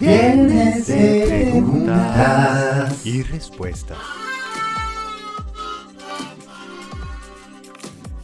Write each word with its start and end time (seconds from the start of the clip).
Viernes 0.00 0.86
de 0.86 1.26
preguntas 1.28 3.06
y 3.06 3.22
respuestas. 3.22 3.98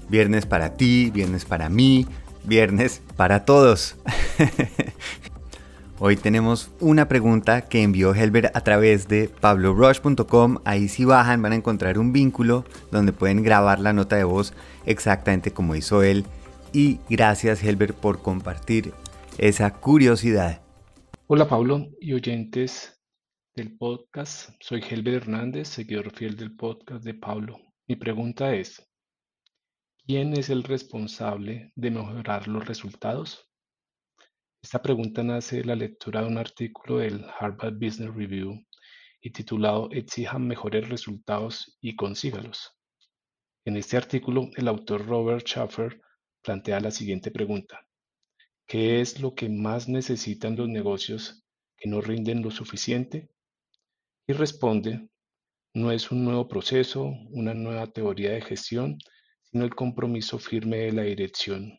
Viernes 0.08 0.46
para 0.46 0.78
ti, 0.78 1.10
viernes 1.10 1.44
para 1.44 1.69
mí, 1.69 2.06
viernes 2.44 3.02
para 3.16 3.44
todos. 3.44 3.97
Hoy 5.98 6.16
tenemos 6.16 6.70
una 6.80 7.08
pregunta 7.08 7.60
que 7.60 7.83
envió 7.83 8.15
Helber 8.15 8.51
a 8.54 8.62
través 8.62 9.06
de 9.08 9.29
pablorush.com. 9.29 10.61
Ahí 10.65 10.88
si 10.88 11.04
bajan 11.04 11.43
van 11.43 11.52
a 11.52 11.56
encontrar 11.56 11.98
un 11.98 12.11
vínculo 12.11 12.65
donde 12.90 13.12
pueden 13.12 13.43
grabar 13.43 13.80
la 13.80 13.93
nota 13.93 14.16
de 14.16 14.24
voz 14.24 14.54
exactamente 14.87 15.51
como 15.51 15.74
hizo 15.74 16.02
él. 16.02 16.24
Y 16.73 17.01
gracias 17.11 17.62
Helber 17.62 17.93
por 17.93 18.23
compartir 18.23 18.95
esa 19.37 19.70
curiosidad. 19.73 20.66
Hola 21.29 21.48
Pablo 21.48 21.89
y 22.01 22.12
oyentes 22.12 23.03
del 23.57 23.77
podcast. 23.77 24.51
Soy 24.61 24.80
Helber 24.89 25.15
Hernández, 25.15 25.67
seguidor 25.67 26.12
fiel 26.12 26.37
del 26.37 26.55
podcast 26.55 27.05
de 27.05 27.15
Pablo. 27.15 27.59
Mi 27.89 27.97
pregunta 27.97 28.55
es, 28.55 28.89
¿quién 30.07 30.34
es 30.34 30.51
el 30.51 30.62
responsable 30.62 31.73
de 31.75 31.91
mejorar 31.91 32.47
los 32.47 32.65
resultados? 32.69 33.45
Esta 34.62 34.81
pregunta 34.81 35.25
nace 35.25 35.57
de 35.57 35.65
la 35.65 35.75
lectura 35.75 36.20
de 36.20 36.29
un 36.29 36.39
artículo 36.39 36.98
del 36.98 37.27
Harvard 37.41 37.75
Business 37.75 38.15
Review 38.15 38.65
y 39.20 39.31
titulado 39.33 39.89
Exijan 39.91 40.47
mejores 40.47 40.89
resultados 40.89 41.77
y 41.81 41.97
consígalos. 41.97 42.70
En 43.65 43.77
este 43.77 43.97
artículo, 43.97 44.48
el 44.55 44.69
autor 44.69 45.05
Robert 45.05 45.45
Schaffer 45.45 46.01
plantea 46.41 46.79
la 46.79 46.93
siguiente 46.93 47.33
pregunta. 47.33 47.86
¿Qué 48.67 49.00
es 49.00 49.20
lo 49.20 49.34
que 49.34 49.48
más 49.48 49.89
necesitan 49.89 50.56
los 50.56 50.69
negocios 50.69 51.45
que 51.77 51.89
no 51.89 52.00
rinden 52.00 52.42
lo 52.42 52.50
suficiente? 52.50 53.31
Y 54.27 54.33
responde, 54.33 55.09
no 55.72 55.92
es 55.92 56.11
un 56.11 56.25
nuevo 56.25 56.48
proceso, 56.48 57.05
una 57.31 57.55
nueva 57.55 57.87
teoría 57.87 58.33
de 58.33 58.42
gestión, 58.42 58.98
sino 59.42 59.64
el 59.64 59.75
compromiso 59.75 60.39
firme 60.39 60.78
de 60.78 60.92
la 60.92 61.03
dirección 61.03 61.78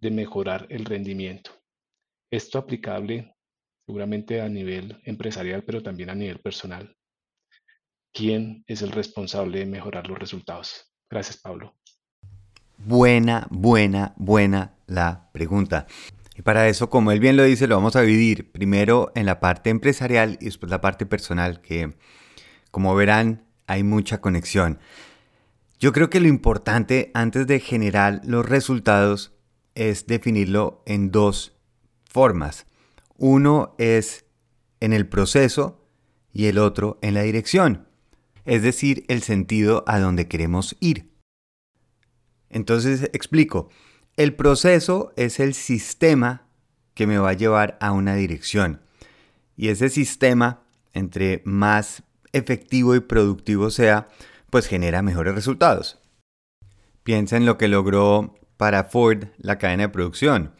de 0.00 0.10
mejorar 0.10 0.66
el 0.70 0.84
rendimiento. 0.84 1.50
Esto 2.30 2.58
aplicable 2.58 3.34
seguramente 3.84 4.40
a 4.40 4.48
nivel 4.48 5.00
empresarial, 5.04 5.64
pero 5.64 5.82
también 5.82 6.10
a 6.10 6.14
nivel 6.14 6.40
personal. 6.40 6.96
¿Quién 8.12 8.64
es 8.66 8.82
el 8.82 8.92
responsable 8.92 9.60
de 9.60 9.66
mejorar 9.66 10.08
los 10.08 10.18
resultados? 10.18 10.92
Gracias, 11.10 11.38
Pablo. 11.38 11.77
Buena, 12.78 13.46
buena, 13.50 14.14
buena 14.16 14.74
la 14.86 15.28
pregunta. 15.32 15.86
Y 16.36 16.42
para 16.42 16.68
eso, 16.68 16.88
como 16.88 17.10
él 17.10 17.18
bien 17.18 17.36
lo 17.36 17.42
dice, 17.42 17.66
lo 17.66 17.74
vamos 17.74 17.96
a 17.96 18.02
dividir 18.02 18.52
primero 18.52 19.10
en 19.16 19.26
la 19.26 19.40
parte 19.40 19.70
empresarial 19.70 20.38
y 20.40 20.46
después 20.46 20.70
la 20.70 20.80
parte 20.80 21.04
personal, 21.04 21.60
que 21.60 21.96
como 22.70 22.94
verán 22.94 23.44
hay 23.66 23.82
mucha 23.82 24.20
conexión. 24.20 24.78
Yo 25.80 25.92
creo 25.92 26.08
que 26.10 26.20
lo 26.20 26.28
importante 26.28 27.10
antes 27.14 27.48
de 27.48 27.58
generar 27.58 28.20
los 28.24 28.48
resultados 28.48 29.32
es 29.74 30.06
definirlo 30.06 30.82
en 30.86 31.10
dos 31.10 31.56
formas. 32.08 32.66
Uno 33.16 33.74
es 33.78 34.24
en 34.80 34.92
el 34.92 35.08
proceso 35.08 35.84
y 36.32 36.46
el 36.46 36.58
otro 36.58 36.98
en 37.02 37.14
la 37.14 37.22
dirección, 37.22 37.88
es 38.44 38.62
decir, 38.62 39.04
el 39.08 39.22
sentido 39.22 39.82
a 39.88 39.98
donde 39.98 40.28
queremos 40.28 40.76
ir. 40.78 41.10
Entonces 42.50 43.10
explico, 43.12 43.68
el 44.16 44.34
proceso 44.34 45.12
es 45.16 45.40
el 45.40 45.54
sistema 45.54 46.46
que 46.94 47.06
me 47.06 47.18
va 47.18 47.30
a 47.30 47.34
llevar 47.34 47.78
a 47.80 47.92
una 47.92 48.14
dirección. 48.14 48.80
Y 49.56 49.68
ese 49.68 49.88
sistema, 49.88 50.62
entre 50.92 51.42
más 51.44 52.02
efectivo 52.32 52.94
y 52.94 53.00
productivo 53.00 53.70
sea, 53.70 54.08
pues 54.50 54.66
genera 54.66 55.02
mejores 55.02 55.34
resultados. 55.34 56.00
Piensa 57.02 57.36
en 57.36 57.46
lo 57.46 57.58
que 57.58 57.68
logró 57.68 58.34
para 58.56 58.84
Ford 58.84 59.28
la 59.38 59.58
cadena 59.58 59.84
de 59.84 59.88
producción, 59.90 60.52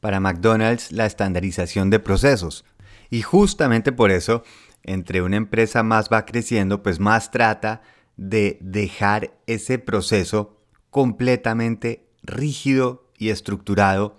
para 0.00 0.20
McDonald's 0.20 0.92
la 0.92 1.06
estandarización 1.06 1.90
de 1.90 2.00
procesos. 2.00 2.64
Y 3.08 3.22
justamente 3.22 3.92
por 3.92 4.10
eso, 4.10 4.42
entre 4.82 5.22
una 5.22 5.36
empresa 5.36 5.82
más 5.82 6.08
va 6.12 6.26
creciendo, 6.26 6.82
pues 6.82 7.00
más 7.00 7.30
trata 7.30 7.82
de 8.16 8.58
dejar 8.60 9.32
ese 9.46 9.78
proceso 9.78 10.55
completamente 10.96 12.08
rígido 12.22 13.10
y 13.18 13.28
estructurado 13.28 14.16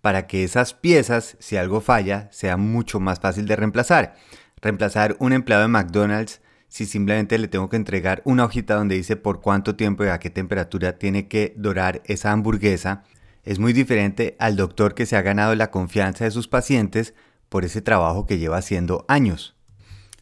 para 0.00 0.26
que 0.26 0.42
esas 0.42 0.74
piezas, 0.74 1.36
si 1.38 1.56
algo 1.56 1.80
falla, 1.80 2.28
sea 2.32 2.56
mucho 2.56 2.98
más 2.98 3.20
fácil 3.20 3.46
de 3.46 3.54
reemplazar. 3.54 4.16
Reemplazar 4.60 5.14
un 5.20 5.32
empleado 5.32 5.62
de 5.62 5.68
McDonald's 5.68 6.40
si 6.66 6.84
simplemente 6.84 7.38
le 7.38 7.46
tengo 7.46 7.68
que 7.68 7.76
entregar 7.76 8.22
una 8.24 8.44
hojita 8.44 8.74
donde 8.74 8.96
dice 8.96 9.14
por 9.14 9.40
cuánto 9.40 9.76
tiempo 9.76 10.04
y 10.04 10.08
a 10.08 10.18
qué 10.18 10.28
temperatura 10.28 10.98
tiene 10.98 11.28
que 11.28 11.54
dorar 11.56 12.02
esa 12.06 12.32
hamburguesa, 12.32 13.04
es 13.44 13.60
muy 13.60 13.72
diferente 13.72 14.34
al 14.40 14.56
doctor 14.56 14.96
que 14.96 15.06
se 15.06 15.14
ha 15.14 15.22
ganado 15.22 15.54
la 15.54 15.70
confianza 15.70 16.24
de 16.24 16.32
sus 16.32 16.48
pacientes 16.48 17.14
por 17.48 17.64
ese 17.64 17.82
trabajo 17.82 18.26
que 18.26 18.38
lleva 18.38 18.56
haciendo 18.56 19.04
años. 19.06 19.54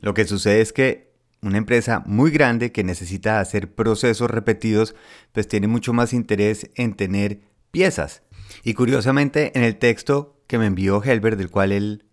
Lo 0.01 0.13
que 0.13 0.27
sucede 0.27 0.61
es 0.61 0.75
que 0.75 1.14
una 1.45 1.59
empresa 1.59 2.03
muy 2.07 2.31
grande 2.31 2.73
que 2.73 2.85
necesita 2.85 3.41
hacer 3.41 3.75
procesos 3.75 4.31
repetidos, 4.31 4.95
pues 5.33 5.47
tiene 5.47 5.69
mucho 5.69 5.93
más 5.93 6.13
interés 6.13 6.71
en 6.75 6.95
tener 6.95 7.41
piezas. 7.71 8.23
Y 8.63 8.75
curiosamente, 8.75 9.53
en 9.55 9.65
el 9.65 9.77
texto 9.77 10.43
que 10.47 10.59
me 10.59 10.67
envió 10.67 11.03
Helber, 11.03 11.37
del 11.37 11.51
cual 11.51 11.73
él 11.73 12.05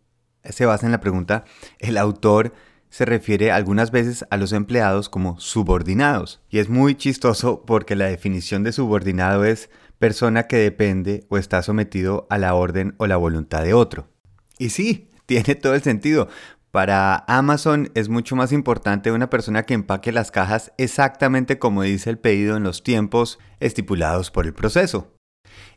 se 0.44 0.66
basa 0.66 0.86
en 0.86 0.92
la 0.92 1.02
pregunta, 1.02 1.46
el 1.80 1.98
autor 1.98 2.54
se 2.90 3.06
refiere 3.06 3.52
algunas 3.52 3.90
veces 3.92 4.26
a 4.30 4.38
los 4.38 4.52
empleados 4.52 5.08
como 5.08 5.40
subordinados. 5.40 6.42
Y 6.50 6.60
es 6.60 6.70
muy 6.70 6.96
chistoso 6.96 7.64
porque 7.66 7.96
la 7.96 8.06
definición 8.06 8.64
de 8.64 8.74
subordinado 8.74 9.46
es 9.46 9.70
persona 9.98 10.48
que 10.48 10.58
depende 10.58 11.26
o 11.30 11.38
está 11.38 11.62
sometido 11.64 12.28
a 12.30 12.38
la 12.38 12.54
orden 12.54 12.96
o 12.98 13.08
la 13.08 13.18
voluntad 13.18 13.64
de 13.64 13.74
otro. 13.74 14.10
Y 14.58 14.70
sí, 14.70 15.10
tiene 15.26 15.56
todo 15.56 15.74
el 15.74 15.82
sentido, 15.82 16.28
para 16.72 17.26
Amazon 17.28 17.92
es 17.96 18.08
mucho 18.08 18.36
más 18.36 18.54
importante 18.54 19.12
una 19.12 19.30
persona 19.30 19.64
que 19.64 19.74
empaque 19.74 20.12
las 20.12 20.32
cajas 20.32 20.72
exactamente 20.78 21.60
como 21.60 21.84
dice 21.84 22.10
el 22.10 22.18
pedido 22.18 22.56
en 22.56 22.64
los 22.64 22.82
tiempos 22.82 23.40
estipulados 23.60 24.32
por 24.32 24.46
el 24.46 24.54
proceso. 24.54 25.14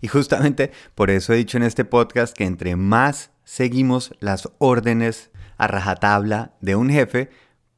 Y 0.00 0.08
justamente 0.08 0.70
por 0.94 1.10
eso 1.10 1.32
he 1.32 1.36
dicho 1.36 1.56
en 1.56 1.64
este 1.64 1.84
podcast 1.84 2.36
que 2.36 2.44
entre 2.44 2.76
más 2.76 3.32
seguimos 3.42 4.14
las 4.20 4.48
órdenes 4.58 5.30
a 5.56 5.66
rajatabla 5.66 6.54
de 6.60 6.76
un 6.76 6.90
jefe, 6.90 7.30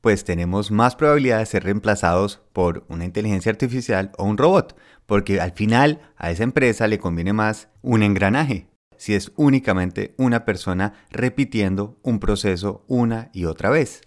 pues 0.02 0.24
tenemos 0.24 0.70
más 0.70 0.94
probabilidad 0.94 1.38
de 1.38 1.46
ser 1.46 1.64
reemplazados 1.64 2.42
por 2.52 2.84
una 2.88 3.04
inteligencia 3.04 3.50
artificial 3.50 4.12
o 4.18 4.24
un 4.24 4.36
robot, 4.38 4.76
porque 5.06 5.40
al 5.40 5.52
final 5.52 6.00
a 6.16 6.30
esa 6.30 6.44
empresa 6.44 6.86
le 6.86 6.98
conviene 6.98 7.32
más 7.32 7.68
un 7.82 8.02
engranaje, 8.02 8.68
si 8.98 9.14
es 9.14 9.32
únicamente 9.36 10.14
una 10.16 10.44
persona 10.44 10.94
repitiendo 11.10 11.98
un 12.02 12.18
proceso 12.20 12.84
una 12.88 13.30
y 13.32 13.44
otra 13.44 13.70
vez. 13.70 14.02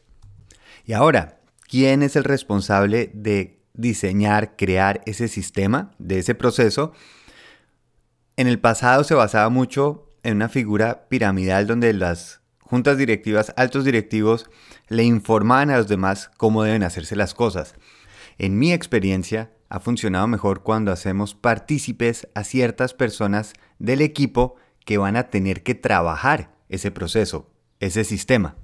Y 0.85 0.93
ahora, 0.93 1.39
¿quién 1.67 2.03
es 2.03 2.15
el 2.15 2.23
responsable 2.23 3.11
de 3.13 3.59
diseñar, 3.73 4.55
crear 4.55 5.01
ese 5.05 5.27
sistema, 5.27 5.91
de 5.99 6.19
ese 6.19 6.35
proceso? 6.35 6.93
En 8.35 8.47
el 8.47 8.59
pasado 8.59 9.03
se 9.03 9.15
basaba 9.15 9.49
mucho 9.49 10.09
en 10.23 10.35
una 10.37 10.49
figura 10.49 11.07
piramidal 11.09 11.67
donde 11.67 11.93
las 11.93 12.41
juntas 12.59 12.97
directivas, 12.97 13.53
altos 13.57 13.85
directivos, 13.85 14.49
le 14.87 15.03
informaban 15.03 15.69
a 15.69 15.77
los 15.77 15.87
demás 15.87 16.31
cómo 16.37 16.63
deben 16.63 16.83
hacerse 16.83 17.15
las 17.15 17.33
cosas. 17.33 17.75
En 18.37 18.57
mi 18.57 18.71
experiencia, 18.71 19.51
ha 19.69 19.79
funcionado 19.79 20.27
mejor 20.27 20.63
cuando 20.63 20.91
hacemos 20.91 21.35
partícipes 21.35 22.27
a 22.33 22.43
ciertas 22.43 22.93
personas 22.93 23.53
del 23.77 24.01
equipo 24.01 24.55
que 24.85 24.97
van 24.97 25.15
a 25.15 25.29
tener 25.29 25.63
que 25.63 25.75
trabajar 25.75 26.55
ese 26.69 26.91
proceso, 26.91 27.51
ese 27.79 28.03
sistema, 28.03 28.55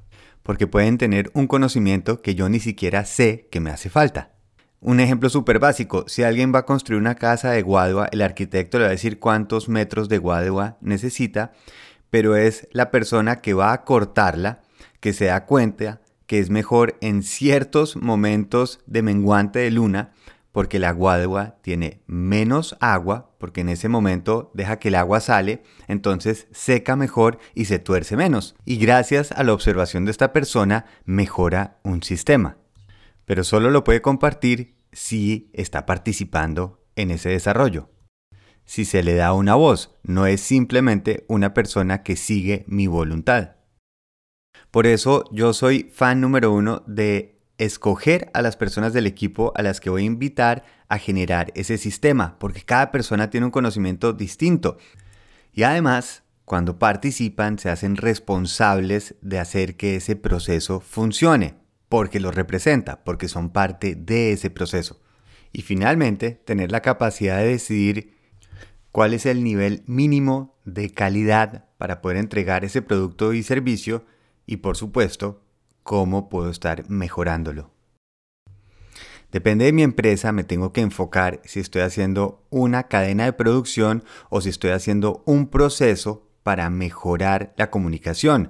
porque 0.44 0.68
pueden 0.68 0.98
tener 0.98 1.32
un 1.34 1.48
conocimiento 1.48 2.22
que 2.22 2.36
yo 2.36 2.50
ni 2.50 2.60
siquiera 2.60 3.06
sé 3.06 3.48
que 3.52 3.60
me 3.60 3.72
hace 3.72 3.90
falta. 3.90 4.32
Un 4.80 5.00
ejemplo 5.00 5.30
súper 5.30 5.58
básico, 5.60 6.06
si 6.08 6.24
alguien 6.24 6.54
va 6.54 6.60
a 6.60 6.66
construir 6.66 7.02
una 7.02 7.16
casa 7.16 7.52
de 7.52 7.64
guadua, 7.64 8.08
el 8.12 8.22
arquitecto 8.22 8.78
le 8.78 8.84
va 8.84 8.90
a 8.90 8.92
decir 8.92 9.20
cuántos 9.20 9.68
metros 9.68 10.10
de 10.10 10.20
guadua 10.20 10.78
necesita, 10.82 11.54
pero 12.12 12.36
es 12.36 12.68
la 12.72 12.92
persona 12.92 13.42
que 13.42 13.54
va 13.54 13.74
a 13.74 13.84
cortarla 13.84 14.62
que 15.00 15.14
se 15.14 15.26
da 15.26 15.46
cuenta 15.46 16.02
que 16.28 16.40
es 16.40 16.50
mejor 16.50 16.98
en 17.02 17.24
ciertos 17.24 17.96
momentos 17.96 18.80
de 18.86 19.02
menguante 19.02 19.60
de 19.60 19.72
luna 19.72 20.12
porque 20.56 20.80
la 20.80 20.94
guadua 20.94 21.58
tiene 21.62 22.02
menos 22.08 22.78
agua, 22.80 23.36
porque 23.40 23.60
en 23.60 23.68
ese 23.68 23.90
momento 23.90 24.52
deja 24.54 24.80
que 24.80 24.88
el 24.88 24.96
agua 24.96 25.20
sale, 25.20 25.64
entonces 25.90 26.48
seca 26.54 26.96
mejor 26.96 27.40
y 27.54 27.66
se 27.66 27.78
tuerce 27.78 28.16
menos. 28.16 28.56
Y 28.64 28.78
gracias 28.78 29.34
a 29.34 29.44
la 29.44 29.52
observación 29.52 30.06
de 30.06 30.12
esta 30.12 30.32
persona 30.32 30.86
mejora 31.04 31.82
un 31.84 32.04
sistema. 32.04 32.56
Pero 33.26 33.44
solo 33.44 33.70
lo 33.70 33.84
puede 33.84 34.02
compartir 34.02 34.78
si 34.94 35.52
está 35.52 35.86
participando 35.86 36.86
en 36.96 37.12
ese 37.12 37.28
desarrollo. 37.28 37.90
Si 38.64 38.86
se 38.86 39.04
le 39.04 39.16
da 39.16 39.34
una 39.34 39.56
voz, 39.56 39.98
no 40.04 40.26
es 40.26 40.40
simplemente 40.40 41.26
una 41.28 41.54
persona 41.54 42.02
que 42.02 42.16
sigue 42.16 42.64
mi 42.70 42.88
voluntad. 42.88 43.58
Por 44.72 44.88
eso 44.88 45.26
yo 45.34 45.52
soy 45.52 45.92
fan 45.94 46.22
número 46.22 46.54
uno 46.54 46.82
de 46.88 47.35
escoger 47.58 48.30
a 48.34 48.42
las 48.42 48.58
personas 48.58 48.94
del 48.94 49.08
equipo 49.08 49.54
a 49.56 49.62
las 49.62 49.80
que 49.80 49.90
voy 49.90 50.04
a 50.04 50.06
invitar 50.06 50.64
a 50.88 50.98
generar 50.98 51.52
ese 51.56 51.78
sistema, 51.78 52.38
porque 52.40 52.62
cada 52.62 52.92
persona 52.92 53.30
tiene 53.30 53.46
un 53.46 53.52
conocimiento 53.52 54.14
distinto. 54.14 54.78
Y 55.54 55.64
además, 55.64 56.24
cuando 56.44 56.78
participan, 56.78 57.58
se 57.58 57.70
hacen 57.70 57.96
responsables 57.96 59.16
de 59.22 59.40
hacer 59.40 59.78
que 59.78 59.96
ese 59.96 60.16
proceso 60.16 60.80
funcione, 60.80 61.56
porque 61.90 62.20
lo 62.20 62.32
representa, 62.32 63.04
porque 63.04 63.28
son 63.28 63.50
parte 63.50 63.96
de 63.96 64.32
ese 64.32 64.50
proceso. 64.50 65.02
Y 65.54 65.62
finalmente, 65.62 66.32
tener 66.32 66.72
la 66.72 66.82
capacidad 66.82 67.38
de 67.38 67.48
decidir 67.48 68.16
cuál 68.92 69.14
es 69.14 69.26
el 69.26 69.44
nivel 69.44 69.84
mínimo 69.88 70.58
de 70.66 70.90
calidad 70.90 71.66
para 71.78 72.02
poder 72.02 72.18
entregar 72.18 72.66
ese 72.66 72.82
producto 72.82 73.34
y 73.34 73.44
servicio 73.44 74.06
y 74.46 74.58
por 74.58 74.78
supuesto, 74.78 75.42
cómo 75.86 76.30
puedo 76.30 76.50
estar 76.50 76.90
mejorándolo. 76.90 77.70
Depende 79.32 79.66
de 79.66 79.72
mi 79.72 79.84
empresa, 79.84 80.32
me 80.32 80.44
tengo 80.44 80.74
que 80.74 80.82
enfocar 80.82 81.42
si 81.46 81.60
estoy 81.60 81.84
haciendo 81.84 82.44
una 82.50 82.88
cadena 82.88 83.26
de 83.26 83.34
producción 83.34 84.04
o 84.32 84.42
si 84.42 84.50
estoy 84.50 84.72
haciendo 84.72 85.22
un 85.28 85.48
proceso 85.48 86.28
para 86.42 86.72
mejorar 86.72 87.54
la 87.56 87.70
comunicación. 87.70 88.50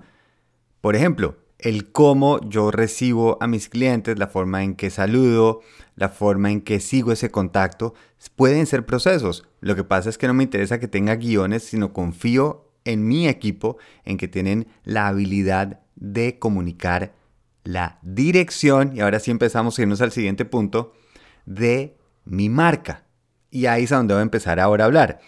Por 0.80 0.96
ejemplo, 0.96 1.36
el 1.60 1.92
cómo 1.92 2.40
yo 2.48 2.72
recibo 2.72 3.38
a 3.42 3.48
mis 3.48 3.68
clientes, 3.68 4.18
la 4.18 4.28
forma 4.28 4.64
en 4.64 4.74
que 4.76 4.90
saludo, 4.90 5.60
la 5.96 6.08
forma 6.08 6.52
en 6.52 6.62
que 6.62 6.80
sigo 6.80 7.12
ese 7.12 7.32
contacto, 7.32 7.96
pueden 8.38 8.66
ser 8.66 8.86
procesos. 8.86 9.46
Lo 9.60 9.76
que 9.76 9.84
pasa 9.84 10.10
es 10.10 10.18
que 10.18 10.28
no 10.28 10.34
me 10.34 10.44
interesa 10.44 10.80
que 10.80 10.88
tenga 10.88 11.16
guiones, 11.16 11.64
sino 11.64 11.92
confío 11.92 12.72
en 12.86 13.06
mi 13.06 13.28
equipo, 13.28 13.78
en 14.06 14.16
que 14.16 14.30
tienen 14.30 14.68
la 14.86 15.08
habilidad 15.08 15.82
de 15.96 16.40
comunicar 16.40 17.14
la 17.66 18.00
dirección, 18.04 18.96
y 18.96 19.02
ahora 19.02 19.20
sí 19.20 19.32
empezamos 19.32 19.78
a 19.78 19.82
irnos 19.82 20.00
al 20.00 20.12
siguiente 20.12 20.46
punto, 20.46 20.94
de 21.46 21.98
mi 22.24 22.48
marca. 22.48 23.04
Y 23.52 23.66
ahí 23.66 23.84
es 23.84 23.92
a 23.92 23.98
donde 23.98 24.14
voy 24.14 24.20
a 24.20 24.24
empezar 24.24 24.60
ahora 24.60 24.86
a 24.86 24.88
hablar. 24.88 25.20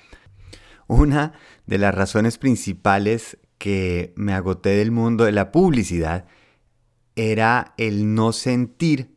Una 0.87 1.33
de 1.65 1.79
las 1.79 1.93
razones 1.93 2.37
principales 2.37 3.37
que 3.57 4.13
me 4.15 4.33
agoté 4.33 4.69
del 4.69 4.91
mundo 4.91 5.25
de 5.25 5.31
la 5.31 5.51
publicidad 5.51 6.25
era 7.15 7.73
el 7.77 8.13
no 8.13 8.31
sentir 8.31 9.15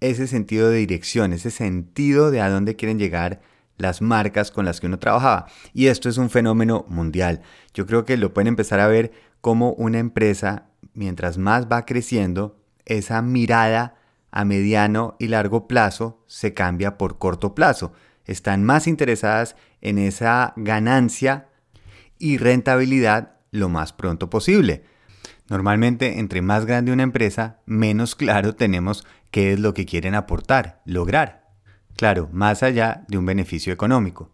ese 0.00 0.26
sentido 0.26 0.68
de 0.68 0.78
dirección, 0.78 1.32
ese 1.32 1.50
sentido 1.50 2.30
de 2.30 2.42
a 2.42 2.50
dónde 2.50 2.76
quieren 2.76 2.98
llegar 2.98 3.40
las 3.78 4.02
marcas 4.02 4.50
con 4.50 4.66
las 4.66 4.80
que 4.80 4.86
uno 4.86 4.98
trabajaba. 4.98 5.46
Y 5.72 5.86
esto 5.86 6.10
es 6.10 6.18
un 6.18 6.28
fenómeno 6.28 6.84
mundial. 6.88 7.40
Yo 7.72 7.86
creo 7.86 8.04
que 8.04 8.18
lo 8.18 8.34
pueden 8.34 8.48
empezar 8.48 8.80
a 8.80 8.88
ver 8.88 9.12
como 9.40 9.72
una 9.72 9.98
empresa 9.98 10.68
mientras 10.94 11.38
más 11.38 11.66
va 11.70 11.84
creciendo, 11.84 12.58
esa 12.86 13.22
mirada 13.22 13.96
a 14.30 14.44
mediano 14.44 15.16
y 15.18 15.28
largo 15.28 15.68
plazo 15.68 16.24
se 16.26 16.54
cambia 16.54 16.98
por 16.98 17.18
corto 17.18 17.54
plazo. 17.54 17.92
Están 18.24 18.64
más 18.64 18.86
interesadas 18.86 19.56
en 19.80 19.98
esa 19.98 20.54
ganancia 20.56 21.48
y 22.18 22.38
rentabilidad 22.38 23.36
lo 23.50 23.68
más 23.68 23.92
pronto 23.92 24.30
posible. 24.30 24.84
Normalmente, 25.48 26.18
entre 26.18 26.42
más 26.42 26.64
grande 26.64 26.90
una 26.90 27.02
empresa, 27.02 27.60
menos 27.66 28.14
claro 28.14 28.54
tenemos 28.54 29.06
qué 29.30 29.52
es 29.52 29.60
lo 29.60 29.74
que 29.74 29.84
quieren 29.84 30.14
aportar, 30.14 30.80
lograr. 30.84 31.50
Claro, 31.96 32.28
más 32.32 32.62
allá 32.62 33.04
de 33.08 33.18
un 33.18 33.26
beneficio 33.26 33.72
económico. 33.72 34.30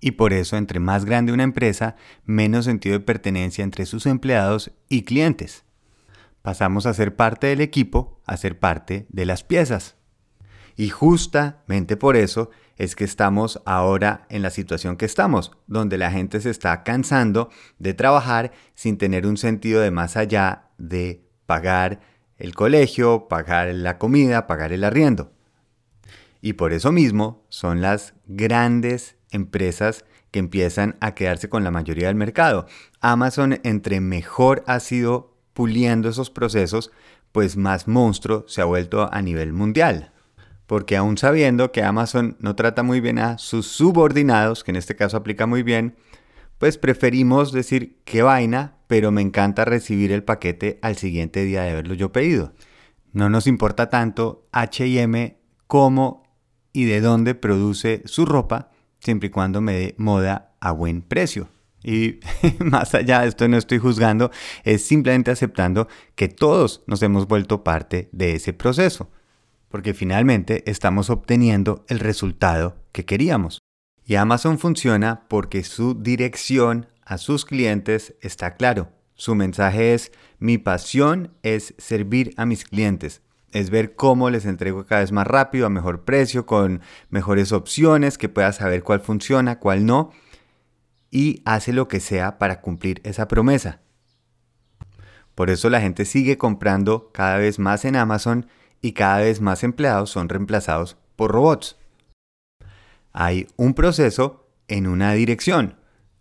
Y 0.00 0.12
por 0.12 0.32
eso, 0.32 0.56
entre 0.56 0.80
más 0.80 1.04
grande 1.04 1.32
una 1.32 1.42
empresa, 1.42 1.96
menos 2.24 2.66
sentido 2.66 2.98
de 2.98 3.04
pertenencia 3.04 3.64
entre 3.64 3.84
sus 3.84 4.06
empleados 4.06 4.70
y 4.88 5.02
clientes. 5.02 5.64
Pasamos 6.44 6.84
a 6.84 6.92
ser 6.92 7.16
parte 7.16 7.46
del 7.46 7.62
equipo 7.62 8.20
a 8.26 8.36
ser 8.36 8.58
parte 8.58 9.06
de 9.08 9.24
las 9.24 9.42
piezas. 9.42 9.96
Y 10.76 10.90
justamente 10.90 11.96
por 11.96 12.16
eso 12.16 12.50
es 12.76 12.94
que 12.94 13.04
estamos 13.04 13.62
ahora 13.64 14.26
en 14.28 14.42
la 14.42 14.50
situación 14.50 14.98
que 14.98 15.06
estamos, 15.06 15.52
donde 15.66 15.96
la 15.96 16.10
gente 16.10 16.42
se 16.42 16.50
está 16.50 16.82
cansando 16.82 17.48
de 17.78 17.94
trabajar 17.94 18.52
sin 18.74 18.98
tener 18.98 19.26
un 19.26 19.38
sentido 19.38 19.80
de 19.80 19.90
más 19.90 20.18
allá 20.18 20.68
de 20.76 21.24
pagar 21.46 22.00
el 22.36 22.54
colegio, 22.54 23.26
pagar 23.26 23.68
la 23.68 23.96
comida, 23.96 24.46
pagar 24.46 24.74
el 24.74 24.84
arriendo. 24.84 25.32
Y 26.42 26.52
por 26.52 26.74
eso 26.74 26.92
mismo 26.92 27.46
son 27.48 27.80
las 27.80 28.12
grandes 28.26 29.16
empresas 29.30 30.04
que 30.30 30.40
empiezan 30.40 30.98
a 31.00 31.14
quedarse 31.14 31.48
con 31.48 31.64
la 31.64 31.70
mayoría 31.70 32.08
del 32.08 32.16
mercado. 32.16 32.66
Amazon 33.00 33.60
entre 33.62 34.02
mejor 34.02 34.62
ha 34.66 34.78
sido 34.80 35.33
puliendo 35.54 36.08
esos 36.08 36.30
procesos, 36.30 36.90
pues 37.32 37.56
más 37.56 37.88
monstruo 37.88 38.44
se 38.46 38.60
ha 38.60 38.64
vuelto 38.66 39.08
a 39.12 39.22
nivel 39.22 39.52
mundial. 39.52 40.12
Porque 40.66 40.96
aún 40.96 41.16
sabiendo 41.16 41.72
que 41.72 41.82
Amazon 41.82 42.36
no 42.40 42.54
trata 42.54 42.82
muy 42.82 43.00
bien 43.00 43.18
a 43.18 43.38
sus 43.38 43.66
subordinados, 43.66 44.64
que 44.64 44.72
en 44.72 44.76
este 44.76 44.96
caso 44.96 45.16
aplica 45.16 45.46
muy 45.46 45.62
bien, 45.62 45.96
pues 46.58 46.78
preferimos 46.78 47.52
decir 47.52 48.00
qué 48.04 48.22
vaina, 48.22 48.76
pero 48.86 49.10
me 49.10 49.22
encanta 49.22 49.64
recibir 49.64 50.12
el 50.12 50.24
paquete 50.24 50.78
al 50.82 50.96
siguiente 50.96 51.44
día 51.44 51.62
de 51.62 51.70
haberlo 51.70 51.94
yo 51.94 52.12
pedido. 52.12 52.52
No 53.12 53.28
nos 53.28 53.46
importa 53.46 53.90
tanto 53.90 54.48
HM 54.52 55.36
cómo 55.66 56.24
y 56.72 56.84
de 56.84 57.00
dónde 57.00 57.34
produce 57.34 58.02
su 58.06 58.26
ropa, 58.26 58.70
siempre 59.00 59.28
y 59.28 59.30
cuando 59.30 59.60
me 59.60 59.74
dé 59.74 59.94
moda 59.98 60.54
a 60.60 60.72
buen 60.72 61.02
precio. 61.02 61.48
Y 61.84 62.18
más 62.58 62.94
allá 62.94 63.20
de 63.20 63.28
esto 63.28 63.46
no 63.46 63.58
estoy 63.58 63.78
juzgando, 63.78 64.30
es 64.64 64.84
simplemente 64.84 65.30
aceptando 65.30 65.86
que 66.16 66.28
todos 66.28 66.82
nos 66.86 67.02
hemos 67.02 67.28
vuelto 67.28 67.62
parte 67.62 68.08
de 68.10 68.34
ese 68.34 68.54
proceso, 68.54 69.10
porque 69.68 69.92
finalmente 69.92 70.68
estamos 70.68 71.10
obteniendo 71.10 71.84
el 71.88 72.00
resultado 72.00 72.76
que 72.90 73.04
queríamos. 73.04 73.58
Y 74.06 74.16
Amazon 74.16 74.58
funciona 74.58 75.26
porque 75.28 75.62
su 75.62 75.94
dirección 75.94 76.86
a 77.04 77.18
sus 77.18 77.44
clientes 77.44 78.14
está 78.22 78.54
claro. 78.54 78.90
Su 79.14 79.34
mensaje 79.34 79.94
es, 79.94 80.10
mi 80.38 80.58
pasión 80.58 81.32
es 81.42 81.74
servir 81.78 82.32
a 82.36 82.46
mis 82.46 82.64
clientes, 82.64 83.22
es 83.52 83.70
ver 83.70 83.94
cómo 83.94 84.30
les 84.30 84.46
entrego 84.46 84.84
cada 84.84 85.02
vez 85.02 85.12
más 85.12 85.26
rápido, 85.26 85.66
a 85.66 85.70
mejor 85.70 86.04
precio, 86.04 86.44
con 86.46 86.80
mejores 87.10 87.52
opciones, 87.52 88.18
que 88.18 88.28
pueda 88.28 88.52
saber 88.52 88.82
cuál 88.82 89.00
funciona, 89.00 89.60
cuál 89.60 89.86
no 89.86 90.10
y 91.14 91.42
hace 91.44 91.72
lo 91.72 91.86
que 91.86 92.00
sea 92.00 92.38
para 92.38 92.60
cumplir 92.60 93.00
esa 93.04 93.28
promesa. 93.28 93.80
Por 95.36 95.48
eso 95.48 95.70
la 95.70 95.80
gente 95.80 96.06
sigue 96.06 96.36
comprando 96.36 97.12
cada 97.12 97.38
vez 97.38 97.60
más 97.60 97.84
en 97.84 97.94
Amazon 97.94 98.48
y 98.82 98.92
cada 98.92 99.18
vez 99.18 99.40
más 99.40 99.62
empleados 99.62 100.10
son 100.10 100.28
reemplazados 100.28 100.96
por 101.14 101.30
robots. 101.30 101.76
Hay 103.12 103.46
un 103.54 103.74
proceso 103.74 104.50
en 104.66 104.88
una 104.88 105.12
dirección. 105.12 105.76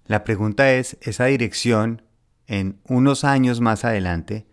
La 0.06 0.24
pregunta 0.24 0.72
es, 0.72 0.96
esa 1.02 1.26
dirección 1.26 2.04
en 2.46 2.80
unos 2.88 3.24
años 3.24 3.62
más 3.62 3.86
adelante, 3.86 4.46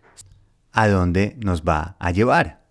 ¿a 0.71 0.87
dónde 0.87 1.37
nos 1.39 1.61
va 1.61 1.97
a 1.99 2.09
llevar? 2.09 2.65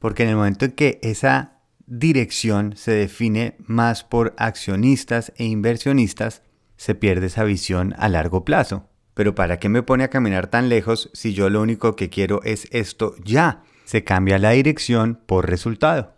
Porque 0.00 0.24
en 0.24 0.30
el 0.30 0.36
momento 0.36 0.64
en 0.64 0.72
que 0.72 0.98
esa 1.04 1.60
dirección 1.86 2.76
se 2.76 2.90
define 2.90 3.56
más 3.60 4.02
por 4.02 4.34
accionistas 4.38 5.32
e 5.36 5.44
inversionistas, 5.44 6.42
se 6.82 6.96
pierde 6.96 7.26
esa 7.26 7.44
visión 7.44 7.94
a 7.96 8.08
largo 8.08 8.44
plazo. 8.44 8.88
Pero 9.14 9.36
¿para 9.36 9.60
qué 9.60 9.68
me 9.68 9.84
pone 9.84 10.02
a 10.02 10.10
caminar 10.10 10.48
tan 10.48 10.68
lejos 10.68 11.10
si 11.12 11.32
yo 11.32 11.48
lo 11.48 11.62
único 11.62 11.94
que 11.94 12.10
quiero 12.10 12.42
es 12.42 12.66
esto 12.72 13.14
ya? 13.22 13.62
Se 13.84 14.02
cambia 14.02 14.36
la 14.40 14.50
dirección 14.50 15.20
por 15.26 15.48
resultado. 15.48 16.16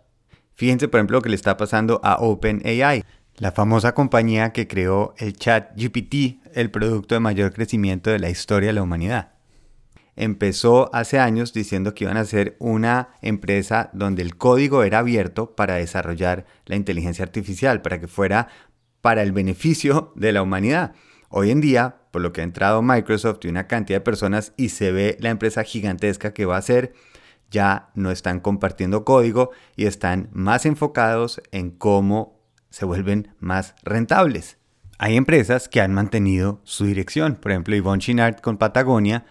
Fíjense 0.55 0.87
por 0.87 0.97
ejemplo 0.99 1.17
lo 1.17 1.21
que 1.21 1.29
le 1.29 1.35
está 1.35 1.55
pasando 1.55 2.01
a 2.03 2.15
OpenAI, 2.15 3.03
la 3.37 3.51
famosa 3.51 3.93
compañía 3.93 4.53
que 4.53 4.67
creó 4.67 5.13
el 5.19 5.33
chat 5.33 5.69
GPT, 5.75 6.41
el 6.55 6.71
producto 6.71 7.13
de 7.13 7.19
mayor 7.19 7.53
crecimiento 7.53 8.09
de 8.09 8.17
la 8.17 8.31
historia 8.31 8.69
de 8.69 8.73
la 8.73 8.81
humanidad. 8.81 9.33
Empezó 10.15 10.89
hace 10.95 11.19
años 11.19 11.53
diciendo 11.53 11.93
que 11.93 12.05
iban 12.05 12.17
a 12.17 12.25
ser 12.25 12.55
una 12.57 13.09
empresa 13.21 13.91
donde 13.93 14.23
el 14.23 14.35
código 14.35 14.81
era 14.81 14.97
abierto 14.97 15.55
para 15.55 15.75
desarrollar 15.75 16.47
la 16.65 16.75
inteligencia 16.75 17.23
artificial, 17.23 17.83
para 17.83 17.99
que 17.99 18.07
fuera 18.07 18.47
para 19.05 19.21
el 19.21 19.33
beneficio 19.33 20.11
de 20.15 20.31
la 20.31 20.41
humanidad. 20.41 20.95
Hoy 21.29 21.51
en 21.51 21.61
día, 21.61 21.97
por 22.09 22.23
lo 22.23 22.33
que 22.33 22.41
ha 22.41 22.43
entrado 22.43 22.81
Microsoft 22.81 23.37
y 23.43 23.49
una 23.49 23.67
cantidad 23.67 23.99
de 23.99 24.03
personas 24.03 24.53
y 24.57 24.69
se 24.69 24.91
ve 24.91 25.15
la 25.19 25.29
empresa 25.29 25.63
gigantesca 25.63 26.33
que 26.33 26.47
va 26.47 26.57
a 26.57 26.61
ser, 26.63 26.95
ya 27.51 27.91
no 27.93 28.09
están 28.09 28.39
compartiendo 28.39 29.05
código 29.05 29.51
y 29.75 29.85
están 29.85 30.29
más 30.33 30.65
enfocados 30.65 31.39
en 31.51 31.69
cómo 31.69 32.41
se 32.71 32.85
vuelven 32.85 33.35
más 33.37 33.75
rentables. 33.83 34.57
Hay 34.97 35.17
empresas 35.17 35.69
que 35.69 35.81
han 35.81 35.93
mantenido 35.93 36.61
su 36.63 36.85
dirección. 36.85 37.35
Por 37.35 37.51
ejemplo, 37.51 37.75
Yvonne 37.75 38.01
Chinard 38.01 38.37
con 38.37 38.57
Patagonia 38.57 39.23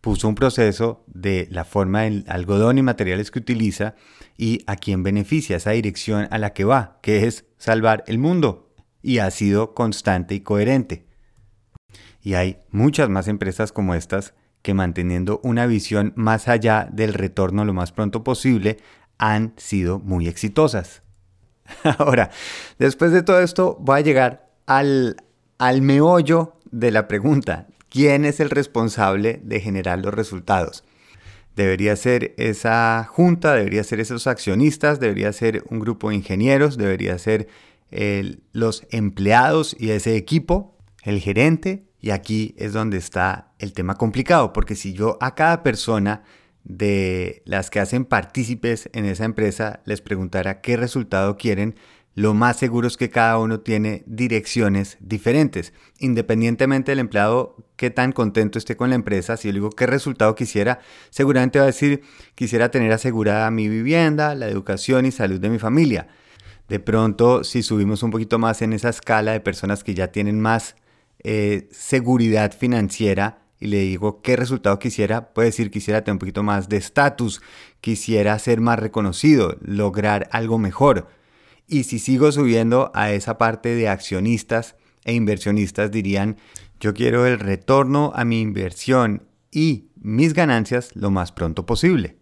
puso 0.00 0.28
un 0.28 0.34
proceso 0.34 1.04
de 1.08 1.46
la 1.50 1.66
forma 1.66 2.04
del 2.04 2.24
algodón 2.26 2.78
y 2.78 2.82
materiales 2.82 3.30
que 3.30 3.40
utiliza 3.40 3.96
y 4.38 4.64
a 4.66 4.76
quién 4.76 5.02
beneficia 5.02 5.58
esa 5.58 5.72
dirección 5.72 6.26
a 6.30 6.38
la 6.38 6.54
que 6.54 6.64
va, 6.64 7.00
que 7.02 7.26
es 7.26 7.44
salvar 7.58 8.02
el 8.06 8.16
mundo, 8.16 8.63
y 9.04 9.18
ha 9.18 9.30
sido 9.30 9.74
constante 9.74 10.34
y 10.34 10.40
coherente. 10.40 11.04
Y 12.22 12.34
hay 12.34 12.56
muchas 12.70 13.10
más 13.10 13.28
empresas 13.28 13.70
como 13.70 13.94
estas 13.94 14.32
que 14.62 14.72
manteniendo 14.72 15.40
una 15.44 15.66
visión 15.66 16.14
más 16.16 16.48
allá 16.48 16.88
del 16.90 17.12
retorno 17.12 17.66
lo 17.66 17.74
más 17.74 17.92
pronto 17.92 18.24
posible 18.24 18.78
han 19.18 19.52
sido 19.58 19.98
muy 19.98 20.26
exitosas. 20.26 21.02
Ahora, 21.98 22.30
después 22.78 23.12
de 23.12 23.22
todo 23.22 23.40
esto, 23.40 23.76
voy 23.78 23.98
a 23.98 24.02
llegar 24.02 24.50
al, 24.64 25.16
al 25.58 25.82
meollo 25.82 26.56
de 26.70 26.90
la 26.90 27.06
pregunta. 27.06 27.66
¿Quién 27.90 28.24
es 28.24 28.40
el 28.40 28.48
responsable 28.48 29.38
de 29.44 29.60
generar 29.60 29.98
los 29.98 30.14
resultados? 30.14 30.82
Debería 31.54 31.94
ser 31.94 32.34
esa 32.38 33.06
junta, 33.08 33.54
debería 33.54 33.84
ser 33.84 34.00
esos 34.00 34.26
accionistas, 34.26 34.98
debería 34.98 35.30
ser 35.34 35.62
un 35.68 35.78
grupo 35.78 36.08
de 36.08 36.16
ingenieros, 36.16 36.78
debería 36.78 37.18
ser 37.18 37.48
los 38.52 38.86
empleados 38.90 39.76
y 39.78 39.90
ese 39.90 40.16
equipo, 40.16 40.76
el 41.02 41.20
gerente. 41.20 41.86
Y 42.00 42.10
aquí 42.10 42.54
es 42.58 42.74
donde 42.74 42.98
está 42.98 43.54
el 43.58 43.72
tema 43.72 43.94
complicado, 43.94 44.52
porque 44.52 44.74
si 44.74 44.92
yo 44.92 45.16
a 45.20 45.34
cada 45.34 45.62
persona 45.62 46.22
de 46.64 47.42
las 47.46 47.70
que 47.70 47.80
hacen 47.80 48.04
partícipes 48.04 48.90
en 48.92 49.04
esa 49.04 49.24
empresa 49.24 49.80
les 49.84 50.00
preguntara 50.00 50.60
qué 50.60 50.76
resultado 50.76 51.36
quieren, 51.36 51.76
lo 52.14 52.32
más 52.32 52.58
seguro 52.58 52.86
es 52.86 52.96
que 52.96 53.10
cada 53.10 53.38
uno 53.38 53.60
tiene 53.60 54.04
direcciones 54.06 54.96
diferentes. 55.00 55.72
Independientemente 55.98 56.92
del 56.92 57.00
empleado 57.00 57.56
qué 57.76 57.90
tan 57.90 58.12
contento 58.12 58.58
esté 58.58 58.76
con 58.76 58.90
la 58.90 58.96
empresa, 58.96 59.36
si 59.36 59.48
yo 59.48 59.52
le 59.52 59.58
digo 59.58 59.70
qué 59.70 59.86
resultado 59.86 60.34
quisiera, 60.34 60.78
seguramente 61.10 61.58
va 61.58 61.64
a 61.64 61.66
decir 61.66 62.02
quisiera 62.34 62.70
tener 62.70 62.92
asegurada 62.92 63.50
mi 63.50 63.68
vivienda, 63.68 64.34
la 64.34 64.48
educación 64.48 65.06
y 65.06 65.10
salud 65.10 65.40
de 65.40 65.50
mi 65.50 65.58
familia. 65.58 66.06
De 66.68 66.80
pronto, 66.80 67.44
si 67.44 67.62
subimos 67.62 68.02
un 68.02 68.10
poquito 68.10 68.38
más 68.38 68.62
en 68.62 68.72
esa 68.72 68.88
escala 68.88 69.32
de 69.32 69.40
personas 69.40 69.84
que 69.84 69.94
ya 69.94 70.08
tienen 70.08 70.40
más 70.40 70.76
eh, 71.22 71.68
seguridad 71.70 72.52
financiera 72.56 73.44
y 73.60 73.66
le 73.66 73.80
digo 73.80 74.22
qué 74.22 74.36
resultado 74.36 74.78
quisiera, 74.78 75.32
puede 75.32 75.48
decir 75.48 75.70
quisiera 75.70 76.02
tener 76.02 76.14
un 76.14 76.18
poquito 76.18 76.42
más 76.42 76.68
de 76.68 76.76
estatus, 76.76 77.42
quisiera 77.80 78.38
ser 78.38 78.60
más 78.60 78.78
reconocido, 78.78 79.56
lograr 79.60 80.28
algo 80.32 80.58
mejor. 80.58 81.08
Y 81.66 81.84
si 81.84 81.98
sigo 81.98 82.32
subiendo 82.32 82.90
a 82.94 83.12
esa 83.12 83.38
parte 83.38 83.74
de 83.74 83.88
accionistas 83.88 84.76
e 85.04 85.14
inversionistas 85.14 85.90
dirían, 85.90 86.36
yo 86.80 86.92
quiero 86.94 87.26
el 87.26 87.38
retorno 87.38 88.12
a 88.14 88.24
mi 88.24 88.40
inversión 88.40 89.28
y 89.50 89.88
mis 89.96 90.34
ganancias 90.34 90.90
lo 90.94 91.10
más 91.10 91.32
pronto 91.32 91.64
posible. 91.64 92.18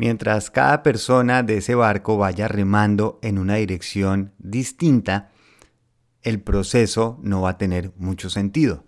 Mientras 0.00 0.50
cada 0.50 0.82
persona 0.82 1.42
de 1.42 1.58
ese 1.58 1.74
barco 1.74 2.16
vaya 2.16 2.48
remando 2.48 3.18
en 3.20 3.36
una 3.36 3.56
dirección 3.56 4.32
distinta, 4.38 5.28
el 6.22 6.40
proceso 6.40 7.18
no 7.22 7.42
va 7.42 7.50
a 7.50 7.58
tener 7.58 7.92
mucho 7.98 8.30
sentido. 8.30 8.86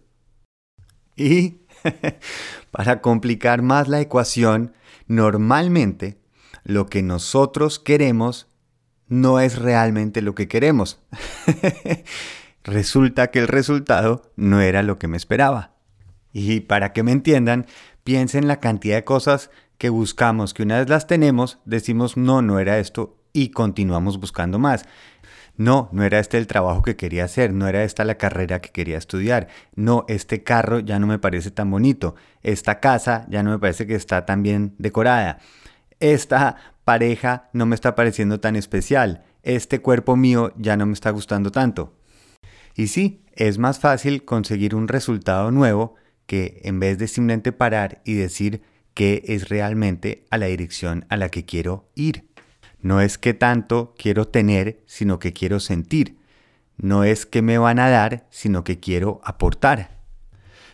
Y 1.14 1.58
para 2.70 3.02
complicar 3.02 3.60
más 3.60 3.88
la 3.88 4.00
ecuación, 4.00 4.72
normalmente 5.06 6.18
lo 6.64 6.86
que 6.86 7.02
nosotros 7.02 7.78
queremos 7.78 8.48
no 9.06 9.38
es 9.38 9.58
realmente 9.58 10.22
lo 10.22 10.34
que 10.34 10.48
queremos. 10.48 10.98
Resulta 12.64 13.30
que 13.30 13.40
el 13.40 13.48
resultado 13.48 14.32
no 14.36 14.62
era 14.62 14.82
lo 14.82 14.98
que 14.98 15.08
me 15.08 15.18
esperaba. 15.18 15.74
Y 16.32 16.60
para 16.60 16.94
que 16.94 17.02
me 17.02 17.12
entiendan, 17.12 17.66
piensen 18.02 18.48
la 18.48 18.60
cantidad 18.60 18.96
de 18.96 19.04
cosas 19.04 19.50
que 19.82 19.90
buscamos, 19.90 20.54
que 20.54 20.62
una 20.62 20.78
vez 20.78 20.88
las 20.88 21.08
tenemos, 21.08 21.58
decimos 21.64 22.16
no, 22.16 22.40
no 22.40 22.60
era 22.60 22.78
esto 22.78 23.18
y 23.32 23.48
continuamos 23.48 24.20
buscando 24.20 24.60
más. 24.60 24.84
No, 25.56 25.88
no 25.90 26.04
era 26.04 26.20
este 26.20 26.38
el 26.38 26.46
trabajo 26.46 26.82
que 26.82 26.94
quería 26.94 27.24
hacer, 27.24 27.52
no 27.52 27.66
era 27.66 27.82
esta 27.82 28.04
la 28.04 28.14
carrera 28.14 28.60
que 28.60 28.70
quería 28.70 28.96
estudiar, 28.96 29.48
no, 29.74 30.04
este 30.06 30.44
carro 30.44 30.78
ya 30.78 31.00
no 31.00 31.08
me 31.08 31.18
parece 31.18 31.50
tan 31.50 31.68
bonito, 31.68 32.14
esta 32.44 32.78
casa 32.78 33.26
ya 33.28 33.42
no 33.42 33.50
me 33.50 33.58
parece 33.58 33.88
que 33.88 33.96
está 33.96 34.24
tan 34.24 34.44
bien 34.44 34.76
decorada, 34.78 35.40
esta 35.98 36.58
pareja 36.84 37.50
no 37.52 37.66
me 37.66 37.74
está 37.74 37.96
pareciendo 37.96 38.38
tan 38.38 38.54
especial, 38.54 39.24
este 39.42 39.80
cuerpo 39.80 40.14
mío 40.14 40.52
ya 40.58 40.76
no 40.76 40.86
me 40.86 40.92
está 40.92 41.10
gustando 41.10 41.50
tanto. 41.50 41.92
Y 42.76 42.86
sí, 42.86 43.24
es 43.34 43.58
más 43.58 43.80
fácil 43.80 44.24
conseguir 44.24 44.76
un 44.76 44.86
resultado 44.86 45.50
nuevo 45.50 45.96
que 46.26 46.60
en 46.62 46.78
vez 46.78 46.98
de 46.98 47.08
simplemente 47.08 47.50
parar 47.50 48.00
y 48.04 48.14
decir 48.14 48.62
qué 48.94 49.22
es 49.26 49.48
realmente 49.48 50.26
a 50.30 50.38
la 50.38 50.46
dirección 50.46 51.06
a 51.08 51.16
la 51.16 51.28
que 51.28 51.44
quiero 51.44 51.90
ir. 51.94 52.28
No 52.80 53.00
es 53.00 53.18
que 53.18 53.34
tanto 53.34 53.94
quiero 53.96 54.26
tener, 54.26 54.82
sino 54.86 55.18
que 55.18 55.32
quiero 55.32 55.60
sentir. 55.60 56.18
No 56.76 57.04
es 57.04 57.26
que 57.26 57.42
me 57.42 57.58
van 57.58 57.78
a 57.78 57.88
dar, 57.88 58.26
sino 58.30 58.64
que 58.64 58.80
quiero 58.80 59.20
aportar. 59.24 60.00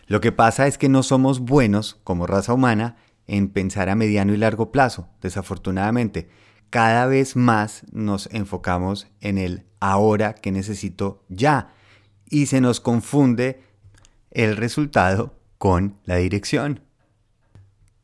Lo 0.07 0.21
que 0.21 0.31
pasa 0.31 0.65
es 0.65 0.77
que 0.77 0.89
no 0.89 1.03
somos 1.03 1.39
buenos 1.39 1.99
como 2.03 2.25
raza 2.25 2.53
humana 2.53 2.97
en 3.27 3.49
pensar 3.49 3.89
a 3.89 3.95
mediano 3.95 4.33
y 4.33 4.37
largo 4.37 4.71
plazo, 4.71 5.07
desafortunadamente. 5.21 6.29
Cada 6.71 7.05
vez 7.05 7.35
más 7.35 7.83
nos 7.91 8.27
enfocamos 8.33 9.07
en 9.21 9.37
el 9.37 9.65
ahora 9.79 10.33
que 10.33 10.51
necesito 10.51 11.23
ya 11.29 11.73
y 12.27 12.47
se 12.47 12.59
nos 12.59 12.79
confunde 12.79 13.61
el 14.31 14.57
resultado 14.57 15.35
con 15.59 15.99
la 16.05 16.15
dirección. 16.15 16.88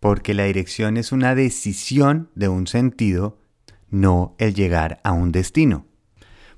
Porque 0.05 0.35
la 0.35 0.43
dirección 0.43 0.97
es 0.97 1.11
una 1.11 1.33
decisión 1.33 2.29
de 2.35 2.47
un 2.47 2.67
sentido, 2.67 3.39
no 3.89 4.35
el 4.37 4.53
llegar 4.53 5.01
a 5.03 5.13
un 5.13 5.31
destino. 5.31 5.87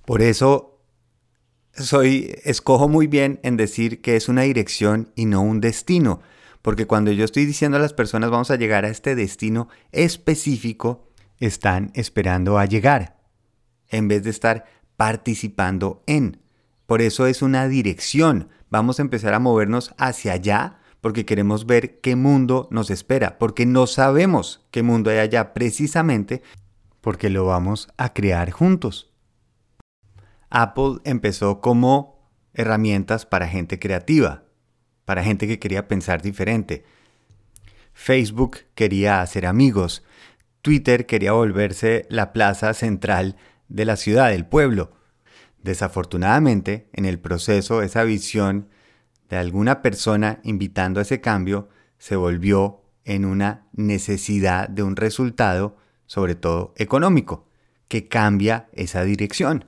Por 0.05 0.21
eso 0.21 0.81
soy 1.71 2.35
escojo 2.43 2.89
muy 2.89 3.07
bien 3.07 3.39
en 3.43 3.55
decir 3.55 4.01
que 4.01 4.17
es 4.17 4.27
una 4.27 4.41
dirección 4.41 5.13
y 5.15 5.27
no 5.27 5.39
un 5.39 5.61
destino, 5.61 6.19
porque 6.61 6.87
cuando 6.87 7.09
yo 7.13 7.23
estoy 7.23 7.45
diciendo 7.45 7.77
a 7.77 7.79
las 7.79 7.93
personas 7.93 8.31
vamos 8.31 8.51
a 8.51 8.57
llegar 8.57 8.83
a 8.83 8.89
este 8.89 9.15
destino 9.15 9.69
específico, 9.93 11.07
están 11.39 11.91
esperando 11.93 12.59
a 12.59 12.65
llegar, 12.65 13.15
en 13.87 14.09
vez 14.09 14.23
de 14.23 14.29
estar 14.31 14.65
participando 14.97 16.03
en. 16.05 16.41
Por 16.85 17.01
eso 17.01 17.27
es 17.27 17.41
una 17.41 17.69
dirección. 17.69 18.49
Vamos 18.69 18.99
a 18.99 19.03
empezar 19.03 19.33
a 19.33 19.39
movernos 19.39 19.95
hacia 19.97 20.33
allá 20.33 20.76
porque 21.01 21.25
queremos 21.25 21.65
ver 21.65 21.99
qué 22.01 22.15
mundo 22.15 22.67
nos 22.71 22.89
espera, 22.89 23.37
porque 23.37 23.65
no 23.65 23.87
sabemos 23.87 24.65
qué 24.71 24.83
mundo 24.83 25.09
hay 25.09 25.19
allá 25.19 25.53
precisamente 25.53 26.41
porque 27.01 27.29
lo 27.29 27.45
vamos 27.45 27.87
a 27.97 28.13
crear 28.13 28.51
juntos. 28.51 29.13
Apple 30.49 30.99
empezó 31.03 31.61
como 31.61 32.31
herramientas 32.53 33.25
para 33.25 33.47
gente 33.47 33.79
creativa, 33.79 34.43
para 35.05 35.23
gente 35.23 35.47
que 35.47 35.59
quería 35.59 35.87
pensar 35.87 36.21
diferente. 36.21 36.83
Facebook 37.93 38.59
quería 38.75 39.21
hacer 39.21 39.45
amigos. 39.45 40.03
Twitter 40.61 41.05
quería 41.05 41.33
volverse 41.33 42.05
la 42.09 42.33
plaza 42.33 42.73
central 42.73 43.37
de 43.69 43.85
la 43.85 43.95
ciudad, 43.95 44.29
del 44.29 44.45
pueblo. 44.45 44.91
Desafortunadamente, 45.63 46.89
en 46.93 47.05
el 47.05 47.19
proceso, 47.19 47.81
esa 47.81 48.03
visión 48.03 48.69
de 49.29 49.37
alguna 49.37 49.81
persona 49.81 50.39
invitando 50.43 50.99
a 50.99 51.03
ese 51.03 51.21
cambio 51.21 51.69
se 51.97 52.15
volvió 52.15 52.81
en 53.03 53.25
una 53.25 53.67
necesidad 53.73 54.69
de 54.69 54.83
un 54.83 54.95
resultado, 54.95 55.77
sobre 56.05 56.35
todo 56.35 56.73
económico, 56.77 57.47
que 57.87 58.07
cambia 58.07 58.69
esa 58.73 59.03
dirección. 59.03 59.65